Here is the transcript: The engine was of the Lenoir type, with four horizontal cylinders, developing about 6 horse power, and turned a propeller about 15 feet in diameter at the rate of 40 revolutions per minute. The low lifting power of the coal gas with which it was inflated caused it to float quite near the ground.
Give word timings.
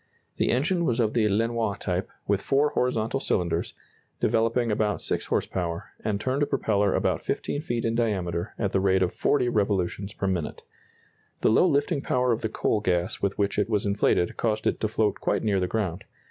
The 0.37 0.49
engine 0.49 0.83
was 0.83 0.99
of 0.99 1.13
the 1.13 1.27
Lenoir 1.29 1.77
type, 1.77 2.09
with 2.27 2.41
four 2.41 2.69
horizontal 2.69 3.19
cylinders, 3.19 3.75
developing 4.19 4.71
about 4.71 4.99
6 5.03 5.27
horse 5.27 5.45
power, 5.45 5.89
and 6.03 6.19
turned 6.19 6.41
a 6.41 6.47
propeller 6.47 6.95
about 6.95 7.21
15 7.23 7.61
feet 7.61 7.85
in 7.85 7.93
diameter 7.93 8.55
at 8.57 8.71
the 8.71 8.79
rate 8.79 9.03
of 9.03 9.13
40 9.13 9.47
revolutions 9.49 10.11
per 10.15 10.25
minute. 10.25 10.63
The 11.41 11.51
low 11.51 11.67
lifting 11.67 12.01
power 12.01 12.31
of 12.31 12.41
the 12.41 12.49
coal 12.49 12.79
gas 12.81 13.21
with 13.21 13.37
which 13.37 13.59
it 13.59 13.69
was 13.69 13.85
inflated 13.85 14.37
caused 14.37 14.65
it 14.65 14.79
to 14.79 14.87
float 14.87 15.19
quite 15.19 15.43
near 15.43 15.59
the 15.59 15.67
ground. 15.67 16.03